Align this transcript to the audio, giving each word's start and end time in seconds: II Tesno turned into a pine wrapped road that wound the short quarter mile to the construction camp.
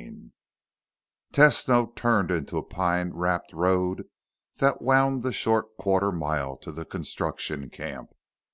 II 0.00 0.32
Tesno 1.34 1.94
turned 1.94 2.30
into 2.30 2.56
a 2.56 2.62
pine 2.62 3.10
wrapped 3.12 3.52
road 3.52 4.06
that 4.58 4.80
wound 4.80 5.22
the 5.22 5.30
short 5.30 5.76
quarter 5.76 6.10
mile 6.10 6.56
to 6.56 6.72
the 6.72 6.86
construction 6.86 7.68
camp. 7.68 8.08